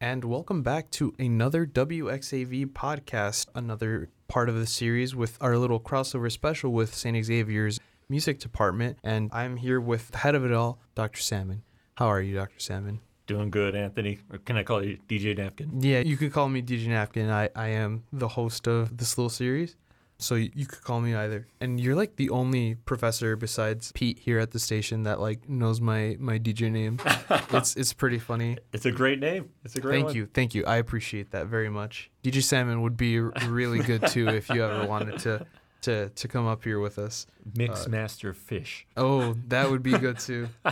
and 0.00 0.24
welcome 0.24 0.62
back 0.62 0.90
to 0.92 1.12
another 1.18 1.66
WXAV 1.66 2.66
podcast, 2.66 3.46
another 3.54 4.10
part 4.28 4.48
of 4.48 4.54
the 4.54 4.66
series 4.66 5.14
with 5.14 5.36
our 5.40 5.58
little 5.58 5.80
crossover 5.80 6.30
special 6.30 6.72
with 6.72 6.94
St. 6.94 7.24
Xavier's 7.24 7.80
music 8.08 8.38
department. 8.38 8.98
And 9.02 9.28
I'm 9.32 9.56
here 9.56 9.80
with 9.80 10.12
the 10.12 10.18
head 10.18 10.34
of 10.34 10.44
it 10.44 10.52
all, 10.52 10.78
Dr. 10.94 11.20
Salmon. 11.20 11.62
How 11.96 12.06
are 12.06 12.20
you, 12.20 12.36
Dr. 12.36 12.60
Salmon? 12.60 13.00
Doing 13.26 13.50
good, 13.50 13.74
Anthony. 13.74 14.20
Or 14.32 14.38
can 14.38 14.56
I 14.56 14.62
call 14.62 14.84
you 14.84 14.98
DJ 15.08 15.36
Napkin? 15.36 15.82
Yeah, 15.82 16.00
you 16.00 16.16
could 16.16 16.32
call 16.32 16.48
me 16.48 16.62
DJ 16.62 16.88
Napkin. 16.88 17.28
I, 17.28 17.50
I 17.56 17.68
am 17.68 18.04
the 18.12 18.28
host 18.28 18.68
of 18.68 18.96
this 18.96 19.18
little 19.18 19.30
series. 19.30 19.76
So 20.20 20.34
you, 20.34 20.50
you 20.54 20.66
could 20.66 20.82
call 20.82 21.00
me 21.00 21.14
either. 21.14 21.46
And 21.60 21.78
you're 21.80 21.94
like 21.94 22.16
the 22.16 22.30
only 22.30 22.74
professor 22.74 23.36
besides 23.36 23.92
Pete 23.92 24.18
here 24.18 24.38
at 24.40 24.50
the 24.50 24.58
station 24.58 25.04
that 25.04 25.20
like 25.20 25.48
knows 25.48 25.80
my 25.80 26.16
my 26.18 26.38
DJ 26.38 26.70
name. 26.72 26.98
it's 27.52 27.76
it's 27.76 27.92
pretty 27.92 28.18
funny. 28.18 28.58
It's 28.72 28.84
a 28.86 28.90
great 28.90 29.20
name. 29.20 29.50
It's 29.64 29.76
a 29.76 29.80
great 29.80 29.92
name. 29.92 30.00
Thank 30.00 30.06
one. 30.06 30.16
you. 30.16 30.26
Thank 30.26 30.54
you. 30.54 30.64
I 30.66 30.76
appreciate 30.76 31.30
that 31.30 31.46
very 31.46 31.68
much. 31.68 32.10
DJ 32.24 32.42
Salmon 32.42 32.82
would 32.82 32.96
be 32.96 33.20
really 33.20 33.78
good 33.78 34.06
too 34.08 34.28
if 34.28 34.48
you 34.50 34.64
ever 34.64 34.86
wanted 34.86 35.20
to 35.20 35.46
to 35.82 36.08
to 36.08 36.28
come 36.28 36.46
up 36.46 36.64
here 36.64 36.80
with 36.80 36.98
us. 36.98 37.26
Mix 37.54 37.86
Uh, 37.86 37.90
Master 37.90 38.34
Fish. 38.34 38.86
Oh, 38.96 39.34
that 39.46 39.70
would 39.70 39.82
be 39.82 39.96
good 39.96 40.18
too. 40.18 40.48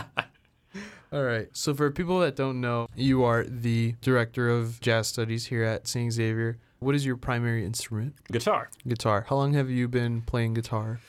All 1.13 1.23
right. 1.23 1.47
So 1.53 1.73
for 1.73 1.89
people 1.89 2.19
that 2.19 2.35
don't 2.35 2.59
know, 2.59 2.87
you 2.95 3.23
are 3.23 3.45
the 3.45 3.95
director 4.01 4.49
of 4.49 4.81
jazz 4.81 5.07
studies 5.07 5.45
here 5.45 5.63
at 5.63 5.87
St. 5.87 6.11
Xavier. 6.11 6.57
What 6.79 6.95
is 6.95 7.05
your 7.05 7.17
primary 7.17 7.65
instrument? 7.65 8.15
Guitar. 8.31 8.69
Guitar. 8.87 9.25
How 9.29 9.35
long 9.35 9.53
have 9.53 9.69
you 9.69 9.87
been 9.87 10.21
playing 10.21 10.53
guitar? 10.53 10.99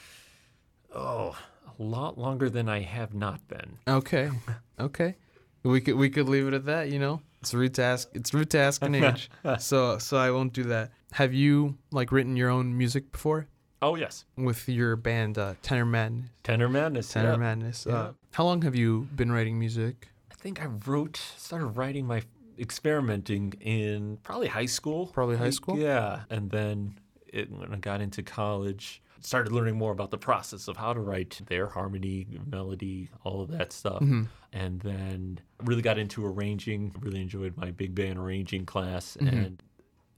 Oh, 0.95 1.37
a 1.79 1.83
lot 1.83 2.17
longer 2.19 2.49
than 2.49 2.69
I 2.69 2.81
have 2.81 3.15
not 3.15 3.47
been. 3.49 3.79
Okay. 3.87 4.31
Okay. 4.81 5.17
We 5.65 5.81
could 5.81 5.97
we 5.97 6.09
could 6.09 6.29
leave 6.29 6.47
it 6.47 6.55
at 6.55 6.67
that, 6.67 6.89
you 6.89 7.01
know? 7.01 7.21
It's 7.41 7.53
rude 7.53 7.75
to 7.75 7.83
ask 7.83 8.09
it's 8.15 8.33
rude 8.33 8.49
to 8.51 8.59
ask 8.59 8.81
an 8.81 8.95
age. 9.05 9.29
so 9.59 9.99
so 9.99 10.17
I 10.17 10.31
won't 10.31 10.53
do 10.53 10.63
that. 10.65 10.93
Have 11.15 11.35
you 11.35 11.77
like 11.91 12.13
written 12.13 12.37
your 12.37 12.49
own 12.49 12.79
music 12.79 13.11
before? 13.11 13.49
Oh, 13.83 13.97
yes. 13.97 14.25
With 14.37 14.69
your 14.69 14.95
band 14.95 15.37
uh, 15.37 15.55
Tenor 15.63 15.85
Madness. 15.85 16.31
Tenor 16.45 16.69
Madness. 16.69 17.13
Tenor 17.13 17.31
yeah. 17.31 17.37
Madness. 17.37 17.87
Yeah. 17.89 17.95
Uh, 17.95 18.13
how 18.33 18.45
long 18.45 18.63
have 18.63 18.75
you 18.77 19.09
been 19.17 19.33
writing 19.33 19.59
music? 19.59 20.09
I 20.31 20.35
think 20.35 20.63
I 20.63 20.67
wrote, 20.87 21.17
started 21.37 21.67
writing 21.67 22.07
my 22.07 22.23
experimenting 22.59 23.53
in 23.61 24.19
probably 24.23 24.49
high 24.49 24.67
school. 24.67 25.07
Probably 25.09 25.37
high 25.37 25.51
school? 25.51 25.79
Yeah. 25.79 26.21
And 26.31 26.51
then 26.51 26.99
it, 27.27 27.51
when 27.51 27.73
I 27.73 27.77
got 27.77 28.01
into 28.01 28.23
college, 28.23 29.03
started 29.21 29.53
learning 29.53 29.77
more 29.77 29.93
about 29.93 30.11
the 30.11 30.19
process 30.19 30.69
of 30.69 30.77
how 30.77 30.93
to 30.93 31.01
write 31.01 31.41
their 31.47 31.67
harmony, 31.67 32.27
melody, 32.47 33.11
all 33.25 33.41
of 33.43 33.51
that 33.51 33.73
stuff. 33.73 34.01
Mm-hmm. 34.03 34.25
And 34.53 34.81
then 34.81 35.41
really 35.65 35.83
got 35.83 35.99
into 35.99 36.25
arranging, 36.25 36.95
really 37.01 37.21
enjoyed 37.21 37.57
my 37.57 37.71
big 37.71 37.95
band 37.95 38.19
arranging 38.19 38.65
class 38.65 39.17
Mhm. 39.21 39.33
and 39.33 39.63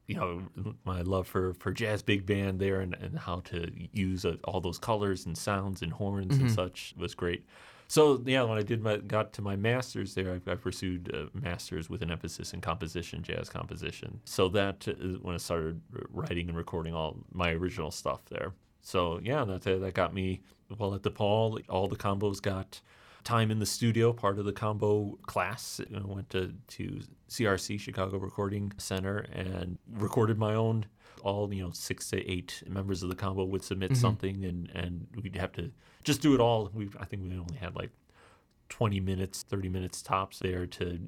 you 0.06 0.16
know 0.16 0.42
my 0.84 1.02
love 1.02 1.27
for 1.28 1.55
for 1.55 1.70
jazz 1.72 2.02
big 2.02 2.27
band 2.27 2.58
there 2.58 2.80
and, 2.80 2.94
and 2.94 3.16
how 3.16 3.38
to 3.41 3.70
use 3.92 4.24
uh, 4.24 4.34
all 4.42 4.61
those 4.61 4.77
colors 4.78 5.24
and 5.24 5.38
sounds 5.38 5.83
and 5.83 5.92
horns 5.92 6.36
and 6.36 6.48
Mhm. 6.50 6.55
such 6.55 6.94
was 6.96 7.14
great 7.14 7.44
so 7.91 8.22
yeah 8.24 8.42
when 8.44 8.56
i 8.56 8.62
did 8.62 8.80
my 8.80 8.96
got 8.98 9.33
to 9.33 9.42
my 9.42 9.56
masters 9.56 10.14
there 10.14 10.30
i, 10.33 10.50
I 10.52 10.55
pursued 10.55 11.12
a 11.12 11.36
masters 11.36 11.91
with 11.91 12.02
an 12.02 12.10
emphasis 12.10 12.55
in 12.55 12.60
composition 12.60 13.22
jazz 13.22 13.48
composition. 13.48 14.20
So 14.24 14.48
that 14.50 14.86
when 15.22 15.34
i 15.34 15.38
started 15.38 15.80
writing 16.11 16.48
and 16.48 16.56
recording 16.56 16.94
all 16.94 17.16
my 17.33 17.50
original 17.50 17.91
stuff 17.91 18.20
there. 18.30 18.52
So 18.80 19.18
yeah 19.22 19.44
that 19.44 19.62
that 19.62 19.94
got 19.94 20.14
me 20.14 20.41
well 20.78 20.94
at 20.94 21.02
DePaul 21.02 21.62
all 21.68 21.88
the 21.88 21.96
combos 21.96 22.41
got 22.41 22.80
time 23.24 23.50
in 23.50 23.58
the 23.58 23.66
studio, 23.66 24.12
part 24.12 24.38
of 24.38 24.44
the 24.44 24.52
combo 24.52 25.18
class. 25.26 25.80
I 25.94 26.00
went 26.06 26.30
to, 26.30 26.54
to 26.68 27.00
CRC, 27.28 27.78
Chicago 27.78 28.18
Recording 28.18 28.72
Center, 28.78 29.18
and 29.32 29.78
recorded 29.92 30.38
my 30.38 30.54
own. 30.54 30.86
All, 31.22 31.52
you 31.52 31.62
know, 31.62 31.70
six 31.72 32.08
to 32.10 32.30
eight 32.30 32.62
members 32.66 33.02
of 33.02 33.10
the 33.10 33.14
combo 33.14 33.44
would 33.44 33.62
submit 33.62 33.90
Mhm. 33.92 33.96
something, 33.96 34.45
and, 34.45 34.70
and 34.74 35.06
we'd 35.22 35.36
have 35.36 35.52
to 35.52 35.70
just 36.02 36.22
do 36.22 36.34
it 36.34 36.40
all. 36.40 36.70
We 36.72 36.89
I 36.98 37.05
think 37.05 37.22
we 37.22 37.36
only 37.39 37.56
had 37.56 37.77
like 37.77 37.90
20 38.70 39.00
minutes, 39.00 39.42
30 39.42 39.68
minutes 39.68 40.00
tops 40.00 40.39
there 40.39 40.66
to 40.66 40.98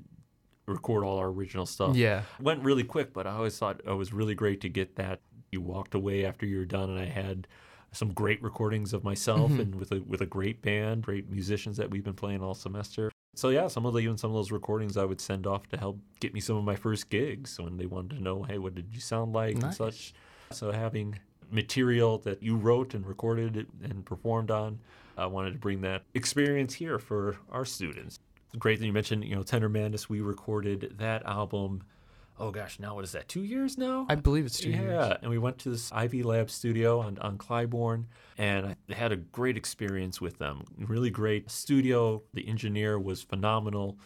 record 0.67 1.03
all 1.05 1.17
our 1.19 1.29
original 1.29 1.65
stuff 1.65 1.97
Yeah. 1.97 2.23
went 2.41 2.63
really 2.63 2.85
quick, 2.85 3.13
but 3.15 3.27
I 3.27 3.33
always 3.33 3.57
thought 3.59 3.81
it 3.87 3.91
was 3.93 4.13
really 4.13 4.35
great 4.35 4.61
to 4.63 4.69
get 4.69 4.97
that. 4.97 5.21
You 5.51 5.61
walked 5.63 5.95
away 5.95 6.25
after 6.27 6.45
you 6.45 6.59
were 6.59 6.65
done, 6.67 6.91
and 6.91 6.99
I 6.99 7.07
had 7.07 7.47
some 7.93 8.13
great 8.13 8.43
recordings 8.43 8.93
of 8.93 9.05
myself 9.05 9.51
Mhm. 9.53 9.61
and 9.61 9.75
with 9.75 9.93
a 9.93 10.01
with 10.03 10.21
a 10.21 10.27
great 10.27 10.63
band, 10.63 11.03
great 11.03 11.31
musicians 11.31 11.77
that 11.77 11.91
we've 11.91 12.05
been 12.05 12.15
playing 12.15 12.43
all 12.43 12.55
semester. 12.55 13.11
So 13.35 13.49
yeah, 13.51 13.69
some 13.69 13.87
of 13.87 13.93
the 13.95 14.01
even 14.01 14.19
some 14.19 14.31
of 14.31 14.35
those 14.35 14.51
recordings 14.51 14.97
I 14.97 15.05
would 15.05 15.21
send 15.21 15.47
off 15.47 15.69
to 15.69 15.77
help 15.77 15.99
get 16.21 16.35
me 16.35 16.41
some 16.41 16.57
of 16.57 16.65
my 16.65 16.77
first 16.77 17.09
gigs 17.11 17.59
when 17.59 17.77
they 17.77 17.87
wanted 17.87 18.17
to 18.17 18.23
know, 18.23 18.43
hey, 18.43 18.59
what 18.59 18.75
did 18.75 18.87
you 18.93 19.01
sound 19.01 19.33
like 19.33 19.55
Nice. 19.57 19.65
and 19.65 19.75
such. 19.75 20.15
So 20.51 20.73
having 20.73 21.19
material 21.51 22.19
that 22.19 22.43
you 22.43 22.57
wrote 22.57 22.95
and 22.95 23.07
recorded 23.07 23.67
and 23.83 24.05
performed 24.05 24.51
on, 24.51 24.79
I 25.17 25.27
wanted 25.27 25.53
to 25.53 25.59
bring 25.59 25.83
that 25.83 26.03
experience 26.15 26.75
here 26.75 26.99
for 26.99 27.37
our 27.51 27.65
students. 27.67 28.19
Great 28.59 28.79
that 28.81 28.87
you 28.87 28.93
mentioned, 28.93 29.25
you 29.25 29.35
know, 29.35 29.43
Tenor 29.43 29.69
Madness. 29.71 30.09
We 30.11 30.21
recorded 30.21 30.95
that 30.99 31.25
album. 31.25 31.83
Oh 32.39 32.51
gosh, 32.51 32.79
now 32.81 32.95
what 32.95 33.05
is 33.05 33.13
that? 33.13 33.29
Two 33.29 33.43
years 33.45 33.79
now? 33.79 34.07
I 34.09 34.15
believe 34.17 34.47
it's 34.47 34.59
two 34.59 34.71
yeah, 34.71 34.81
years. 34.81 35.17
and 35.23 35.31
we 35.31 35.39
went 35.39 35.59
to 35.61 35.71
this 35.71 35.93
Ivy 35.93 36.23
Lab 36.23 36.51
studio 36.51 36.99
on, 37.01 37.19
on 37.19 37.39
Clybourn, 37.39 38.07
and 38.39 38.67
I 38.89 38.95
had 38.95 39.13
a 39.13 39.17
great 39.17 39.57
experience 39.57 40.21
with 40.21 40.39
them. 40.39 40.65
Really 40.79 41.11
great 41.11 41.51
studio. 41.51 42.23
The 42.35 42.49
engineer 42.49 42.99
was 42.99 43.23
phenomenal, 43.23 43.99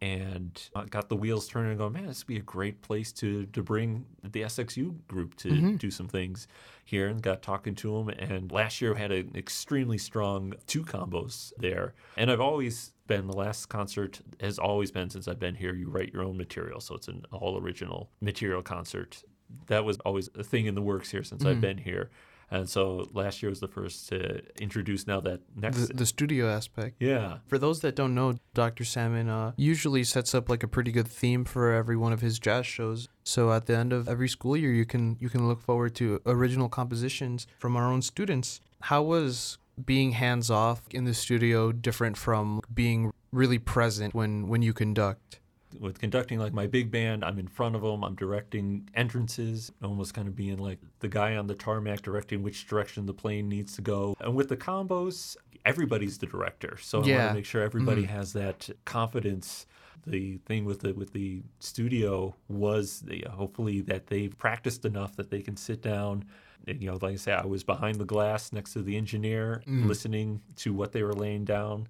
and 0.00 0.60
got 0.90 1.08
the 1.08 1.16
wheels 1.16 1.46
turning 1.48 1.70
and 1.70 1.78
going, 1.78 1.92
man, 1.92 2.06
this 2.06 2.20
would 2.22 2.26
be 2.28 2.36
a 2.38 2.42
great 2.42 2.82
place 2.82 3.12
to 3.14 3.46
to 3.46 3.62
bring 3.62 4.06
the 4.22 4.42
SXU 4.42 5.06
group 5.06 5.36
to 5.36 5.48
Mhm. 5.50 5.78
do 5.78 5.90
some 5.90 6.08
things 6.08 6.48
here. 6.84 7.08
And 7.08 7.20
got 7.22 7.42
talking 7.42 7.74
to 7.76 7.92
them, 7.98 8.08
and 8.08 8.50
last 8.50 8.80
year 8.80 8.94
had 8.94 9.12
an 9.12 9.32
extremely 9.34 9.98
strong 9.98 10.54
two 10.66 10.82
combos 10.84 11.52
there, 11.58 11.94
and 12.16 12.30
I've 12.30 12.40
always 12.40 12.92
been 13.16 13.26
the 13.26 13.36
last 13.36 13.66
concert 13.68 14.20
has 14.40 14.58
always 14.58 14.90
been 14.90 15.10
since 15.10 15.28
I've 15.28 15.38
been 15.46 15.54
here. 15.54 15.74
You 15.74 15.88
write 15.88 16.12
your 16.12 16.22
own 16.22 16.36
material, 16.36 16.80
so 16.80 16.94
it's 16.94 17.08
an 17.08 17.24
all 17.30 17.58
original 17.62 18.10
material 18.20 18.62
concert. 18.62 19.22
That 19.66 19.84
was 19.84 19.96
always 20.06 20.28
a 20.34 20.44
thing 20.44 20.66
in 20.66 20.74
the 20.74 20.82
works 20.82 21.10
here 21.10 21.22
since 21.24 21.42
Mhm. 21.42 21.48
I've 21.50 21.60
been 21.60 21.78
here, 21.78 22.10
and 22.50 22.68
so 22.68 23.08
last 23.12 23.42
year 23.42 23.50
was 23.50 23.60
the 23.60 23.68
first 23.68 24.08
to 24.10 24.40
introduce 24.60 25.06
now 25.06 25.20
that 25.20 25.40
next. 25.54 25.88
The, 25.88 25.94
the 25.94 26.06
studio 26.06 26.48
aspect. 26.48 26.96
yeah, 27.00 27.38
For 27.46 27.58
those 27.58 27.80
that 27.80 27.94
don't 27.94 28.14
know, 28.14 28.28
Dr. 28.54 28.84
Salmon 28.84 29.28
uh, 29.28 29.52
usually 29.56 30.04
sets 30.04 30.34
up 30.34 30.48
like 30.48 30.62
a 30.62 30.68
pretty 30.68 30.90
good 30.92 31.08
theme 31.08 31.44
for 31.44 31.72
every 31.72 31.96
one 31.96 32.12
of 32.14 32.20
his 32.22 32.38
jazz 32.38 32.66
shows. 32.66 33.08
So 33.24 33.52
at 33.52 33.66
the 33.66 33.76
end 33.76 33.92
of 33.92 34.08
every 34.08 34.28
school 34.28 34.56
year, 34.56 34.72
you 34.72 34.86
can 34.86 35.16
you 35.20 35.28
can 35.28 35.46
look 35.48 35.60
forward 35.60 35.94
to 35.96 36.20
original 36.24 36.68
compositions 36.68 37.46
from 37.58 37.76
our 37.76 37.86
own 37.92 38.00
students. 38.02 38.60
How 38.90 39.02
was 39.02 39.58
being 39.84 40.12
hands 40.12 40.50
off 40.50 40.82
in 40.90 41.04
the 41.04 41.14
studio 41.14 41.72
different 41.72 42.16
from 42.16 42.60
being 42.72 43.12
really 43.32 43.58
present 43.58 44.14
when 44.14 44.48
when 44.48 44.62
you 44.62 44.72
conduct? 44.72 45.38
with 45.80 45.98
conducting 45.98 46.38
like 46.38 46.52
my 46.52 46.66
big 46.66 46.90
band, 46.90 47.24
I'm 47.24 47.38
in 47.38 47.48
front 47.48 47.74
of 47.74 47.80
them. 47.80 48.04
I'm 48.04 48.14
directing 48.14 48.90
entrances, 48.94 49.72
almost 49.82 50.12
kind 50.12 50.28
of 50.28 50.36
being 50.36 50.58
like 50.58 50.78
the 51.00 51.08
guy 51.08 51.34
on 51.36 51.46
the 51.46 51.54
tarmac 51.54 52.02
directing 52.02 52.42
which 52.42 52.66
direction 52.66 53.06
the 53.06 53.14
plane 53.14 53.48
needs 53.48 53.74
to 53.76 53.80
go. 53.82 54.14
And 54.20 54.34
with 54.34 54.50
the 54.50 54.56
combos, 54.58 55.34
everybody's 55.64 56.18
the 56.18 56.26
director, 56.26 56.76
so 56.78 56.98
I 56.98 57.00
want 57.00 57.08
to 57.30 57.34
make 57.34 57.46
sure 57.46 57.62
everybody 57.62 58.02
Mhm. 58.02 58.08
has 58.08 58.34
that 58.34 58.68
confidence. 58.84 59.64
The 60.06 60.36
thing 60.44 60.66
with 60.66 60.80
the 60.80 60.92
with 60.92 61.14
the 61.14 61.42
studio 61.58 62.36
was 62.48 63.00
the, 63.00 63.24
hopefully 63.30 63.80
that 63.82 64.08
they've 64.08 64.36
practiced 64.36 64.84
enough 64.84 65.16
that 65.16 65.30
they 65.30 65.40
can 65.40 65.56
sit 65.56 65.80
down. 65.80 66.24
You 66.66 66.86
know, 66.90 66.98
like 67.00 67.14
I 67.14 67.16
said, 67.16 67.38
I 67.38 67.46
was 67.46 67.64
behind 67.64 67.96
the 67.98 68.04
glass 68.04 68.52
next 68.52 68.72
to 68.74 68.82
the 68.82 68.96
engineer, 68.96 69.62
Mm. 69.66 69.86
listening 69.88 70.40
to 70.56 70.72
what 70.72 70.92
they 70.92 71.02
were 71.02 71.14
laying 71.14 71.44
down 71.44 71.88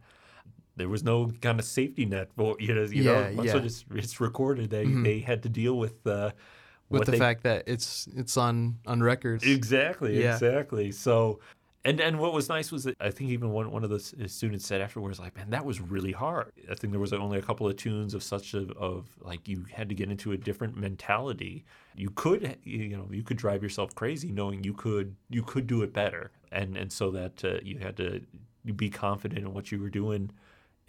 there 0.74 0.88
was 0.88 1.04
no 1.04 1.30
kind 1.42 1.58
of 1.60 1.66
safety 1.66 2.06
net 2.06 2.30
for 2.34 2.56
you 2.58 2.74
know 2.74 2.82
you 2.84 3.02
Yeah, 3.02 3.28
know 3.30 3.42
yeah. 3.42 3.56
it's, 3.58 3.84
it's 3.94 4.20
recorded 4.22 4.70
they 4.70 4.86
Mhm. 4.86 5.04
they 5.04 5.18
had 5.20 5.42
to 5.42 5.50
deal 5.50 5.76
with 5.78 6.06
uh 6.06 6.30
With 6.88 7.04
the 7.04 7.12
they, 7.12 7.18
fact 7.18 7.42
that 7.42 7.64
it's 7.66 8.08
it's 8.16 8.38
on 8.38 8.78
on 8.86 9.02
records. 9.02 9.44
exactly 9.44 10.18
Yeah. 10.18 10.32
exactly 10.32 10.90
so 10.90 11.40
and 11.84 12.00
and 12.00 12.18
what 12.18 12.32
was 12.32 12.48
nice 12.48 12.70
was 12.70 12.84
that 12.84 12.96
I 13.00 13.10
think 13.10 13.30
even 13.30 13.50
one 13.50 13.70
one 13.70 13.82
of 13.82 13.90
the 13.90 14.28
students 14.28 14.66
said 14.66 14.80
afterwards 14.80 15.18
like 15.18 15.36
man 15.36 15.50
that 15.50 15.64
was 15.64 15.80
really 15.80 16.12
hard. 16.12 16.52
I 16.70 16.74
think 16.74 16.92
there 16.92 17.00
was 17.00 17.12
only 17.12 17.38
a 17.38 17.42
couple 17.42 17.66
of 17.66 17.76
tunes 17.76 18.14
of 18.14 18.22
such 18.22 18.54
of, 18.54 18.70
of 18.72 19.06
like 19.20 19.48
you 19.48 19.66
had 19.72 19.88
to 19.88 19.94
get 19.94 20.10
into 20.10 20.32
a 20.32 20.36
different 20.36 20.76
mentality. 20.76 21.64
You 21.96 22.10
could 22.10 22.56
you 22.62 22.96
know 22.96 23.08
you 23.10 23.22
could 23.22 23.36
drive 23.36 23.62
yourself 23.62 23.94
crazy 23.94 24.30
knowing 24.30 24.62
you 24.62 24.74
could 24.74 25.16
you 25.28 25.42
could 25.42 25.66
do 25.66 25.82
it 25.82 25.92
better. 25.92 26.30
And 26.52 26.76
and 26.76 26.92
so 26.92 27.10
that 27.10 27.44
uh, 27.44 27.58
you 27.62 27.78
had 27.78 27.96
to 27.96 28.20
be 28.76 28.88
confident 28.88 29.40
in 29.40 29.52
what 29.52 29.72
you 29.72 29.80
were 29.80 29.90
doing 29.90 30.30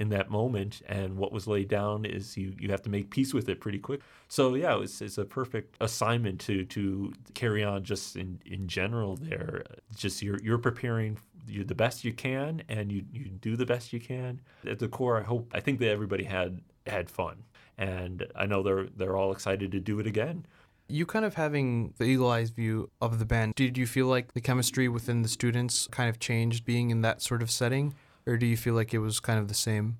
in 0.03 0.09
that 0.09 0.29
moment 0.29 0.81
and 0.87 1.17
what 1.17 1.31
was 1.31 1.47
laid 1.47 1.67
down 1.67 2.05
is 2.05 2.37
you 2.37 2.53
you 2.59 2.69
have 2.69 2.81
to 2.81 2.89
make 2.89 3.09
peace 3.09 3.33
with 3.33 3.49
it 3.49 3.59
pretty 3.59 3.79
quick 3.79 4.01
so 4.27 4.53
yeah 4.53 4.79
it's, 4.79 5.01
it's 5.01 5.17
a 5.17 5.25
perfect 5.25 5.75
assignment 5.81 6.39
to 6.39 6.65
to 6.65 7.11
carry 7.33 7.63
on 7.63 7.83
just 7.83 8.15
in 8.15 8.39
in 8.45 8.67
general 8.67 9.15
there 9.15 9.63
just 9.95 10.21
you're 10.21 10.39
you're 10.43 10.57
preparing 10.69 11.17
you 11.47 11.63
the 11.63 11.75
best 11.75 12.03
you 12.03 12.13
can 12.13 12.61
and 12.69 12.91
you 12.91 13.03
you 13.11 13.25
do 13.25 13.55
the 13.55 13.65
best 13.65 13.91
you 13.91 13.99
can 13.99 14.39
at 14.67 14.79
the 14.79 14.87
core 14.87 15.19
i 15.19 15.23
hope 15.23 15.49
i 15.53 15.59
think 15.59 15.79
that 15.79 15.89
everybody 15.89 16.23
had 16.23 16.61
had 16.85 17.09
fun 17.09 17.43
and 17.77 18.27
I 18.35 18.45
know 18.45 18.63
they're 18.63 18.87
they're 18.95 19.15
all 19.15 19.31
excited 19.31 19.71
to 19.71 19.79
do 19.79 19.99
it 19.99 20.07
again. 20.07 20.45
You 20.89 21.05
kind 21.05 21.25
of 21.25 21.35
having 21.35 21.93
the 21.97 22.03
eagle 22.03 22.29
eyes 22.29 22.49
view 22.49 22.89
of 23.01 23.19
the 23.19 23.25
band, 23.25 23.55
did 23.55 23.77
you 23.77 23.87
feel 23.87 24.07
like 24.07 24.33
the 24.33 24.41
chemistry 24.41 24.87
within 24.89 25.21
the 25.21 25.29
students 25.29 25.87
kind 25.87 26.09
of 26.09 26.19
changed 26.19 26.65
being 26.65 26.89
in 26.89 27.01
that 27.01 27.21
sort 27.21 27.41
of 27.41 27.49
setting? 27.49 27.95
Or 28.25 28.37
do 28.37 28.45
you 28.45 28.57
feel 28.57 28.73
like 28.73 28.93
it 28.93 28.99
was 28.99 29.19
kind 29.19 29.39
of 29.39 29.47
the 29.47 29.53
same? 29.53 29.97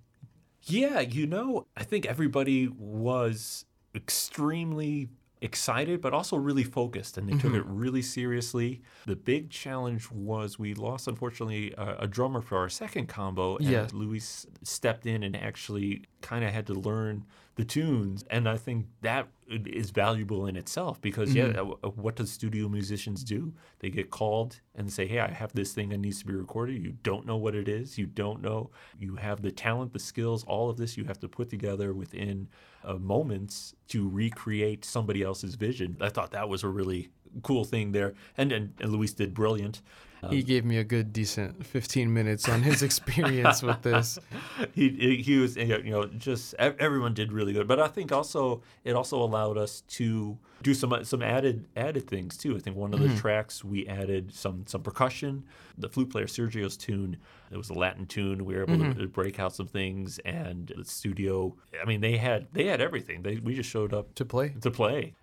Yeah, 0.63 1.01
you 1.01 1.27
know, 1.27 1.67
I 1.75 1.83
think 1.83 2.05
everybody 2.05 2.69
was 2.69 3.65
extremely 3.93 5.09
excited, 5.41 5.99
but 5.99 6.13
also 6.13 6.37
really 6.37 6.63
focused, 6.63 7.17
and 7.17 7.27
they 7.27 7.33
took 7.33 7.51
mm-hmm. 7.51 7.55
it 7.55 7.65
really 7.65 8.01
seriously. 8.01 8.81
The 9.05 9.17
big 9.17 9.49
challenge 9.49 10.09
was 10.09 10.57
we 10.57 10.73
lost, 10.73 11.09
unfortunately, 11.09 11.73
a, 11.77 11.97
a 11.99 12.07
drummer 12.07 12.41
for 12.41 12.57
our 12.57 12.69
second 12.69 13.07
combo, 13.07 13.57
and 13.57 13.67
Yeah. 13.67 13.87
Luis 13.91 14.47
stepped 14.63 15.05
in 15.05 15.21
and 15.21 15.35
actually 15.35 16.05
kind 16.21 16.45
of 16.45 16.51
had 16.51 16.65
to 16.67 16.73
learn 16.73 17.25
the 17.55 17.63
tunes, 17.63 18.23
and 18.29 18.49
I 18.49 18.57
think 18.57 18.87
that 19.01 19.27
is 19.47 19.91
valuable 19.91 20.47
in 20.47 20.55
itself 20.55 20.99
because 21.01 21.35
yeah, 21.35 21.61
uh, 21.83 21.89
what 21.89 22.15
does 22.15 22.31
studio 22.31 22.67
musicians 22.67 23.23
do? 23.23 23.53
They 23.79 23.89
get 23.89 24.09
called 24.09 24.59
and 24.73 24.91
say, 24.91 25.05
"Hey, 25.05 25.19
I 25.19 25.29
have 25.29 25.53
this 25.53 25.73
thing 25.73 25.89
that 25.89 25.99
needs 25.99 26.19
to 26.19 26.25
be 26.25 26.33
recorded." 26.33 26.83
You 26.83 26.93
don't 27.03 27.27
know 27.27 27.37
what 27.37 27.53
it 27.53 27.67
is. 27.67 27.97
You 27.97 28.07
don't 28.07 28.41
know. 28.41 28.71
You 28.97 29.15
have 29.17 29.41
the 29.41 29.51
talent, 29.51 29.93
the 29.93 29.99
skills, 29.99 30.43
all 30.45 30.69
of 30.69 30.77
this 30.77 30.97
you 30.97 31.03
have 31.05 31.19
to 31.19 31.27
put 31.27 31.49
together 31.49 31.93
within 31.93 32.47
uh, 32.83 32.95
moments 32.95 33.75
to 33.89 34.09
recreate 34.09 34.83
somebody 34.83 35.21
else's 35.21 35.53
vision. 35.53 35.97
I 36.01 36.09
thought 36.09 36.31
that 36.31 36.49
was 36.49 36.63
a 36.63 36.69
really 36.69 37.09
cool 37.41 37.63
thing 37.63 37.91
there, 37.91 38.13
and 38.37 38.51
and, 38.51 38.73
and 38.79 38.91
Luis 38.91 39.13
did 39.13 39.33
brilliant. 39.33 39.81
he 40.29 40.39
um, 40.39 40.45
gave 40.45 40.63
me 40.63 40.77
a 40.77 40.83
good, 40.83 41.11
decent 41.11 41.65
15 41.65 42.13
minutes 42.13 42.47
on 42.47 42.61
his 42.61 42.83
experience 42.89 43.61
with 43.61 43.81
this. 43.81 44.19
he 44.73 45.21
he 45.23 45.37
was 45.39 45.55
you 45.55 45.83
know 45.83 46.05
just 46.05 46.53
everyone 46.55 47.13
did 47.13 47.31
really 47.31 47.53
good. 47.53 47.67
But 47.67 47.79
i 47.79 47.87
think 47.87 48.11
also 48.11 48.61
it 48.83 48.95
also 48.95 49.21
allowed 49.21 49.57
us 49.57 49.81
to 49.89 50.37
do 50.63 50.73
some 50.73 50.93
uh, 50.93 51.03
some 51.03 51.21
added 51.21 51.65
added 51.75 52.07
things 52.07 52.37
too. 52.37 52.55
I 52.55 52.59
think 52.59 52.77
one 52.77 52.93
of 52.93 52.99
the 52.99 53.07
mm-hmm. 53.07 53.17
tracks 53.17 53.63
we 53.63 53.87
added 53.87 54.33
some 54.33 54.63
some 54.65 54.81
percussion 54.81 55.43
the 55.77 55.89
flute 55.89 56.09
player 56.09 56.27
sergio's 56.27 56.77
tune. 56.77 57.17
It 57.51 57.57
was 57.57 57.69
a 57.69 57.73
latin 57.73 58.05
tune. 58.05 58.45
We 58.45 58.55
were 58.55 58.63
able 58.63 58.77
to, 58.77 58.83
mm-hmm. 58.83 58.99
to 58.99 59.07
break 59.07 59.39
out 59.39 59.53
some 59.55 59.67
things 59.67 60.19
and 60.19 60.71
the 60.75 60.85
studio 60.85 61.55
i 61.81 61.85
mean 61.85 62.01
they 62.01 62.17
had 62.17 62.47
they 62.53 62.65
had 62.65 62.81
everything. 62.81 63.21
They 63.21 63.37
we 63.37 63.55
just 63.55 63.69
showed 63.69 63.93
up 63.93 64.15
To 64.15 64.25
play. 64.25 64.55
to 64.61 64.71
play 64.71 65.13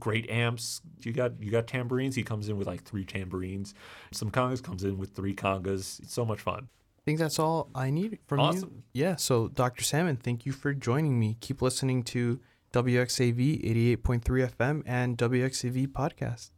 great 0.00 0.28
amps 0.30 0.80
you 1.00 1.12
got 1.12 1.32
you 1.40 1.50
got 1.50 1.66
tambourines 1.66 2.16
he 2.16 2.22
comes 2.22 2.48
in 2.48 2.56
with 2.56 2.66
like 2.66 2.82
three 2.82 3.04
tambourines 3.04 3.74
some 4.12 4.30
congas 4.30 4.62
comes 4.62 4.82
in 4.82 4.98
with 4.98 5.10
three 5.10 5.34
congas 5.34 6.00
it's 6.00 6.12
so 6.12 6.24
much 6.24 6.40
fun 6.40 6.68
I 7.00 7.02
think 7.06 7.18
that's 7.18 7.38
all 7.38 7.70
I 7.74 7.88
need 7.88 8.18
from 8.26 8.40
you. 8.40 8.82
Yeah. 8.92 9.16
So, 9.16 9.48
Dr. 9.48 9.82
Salmon, 9.82 10.16
thank 10.16 10.44
you 10.44 10.52
for 10.52 10.74
joining 10.74 11.18
me. 11.18 11.38
Keep 11.40 11.62
listening 11.62 12.02
to 12.04 12.40
WXAV 12.74 13.96
88.3 13.96 14.50
FM 14.50 14.82
and 14.84 15.16
WXAV 15.16 15.88
podcasts. 15.88 16.50